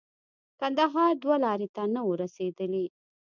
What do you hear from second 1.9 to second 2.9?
نه وو رسېدلي.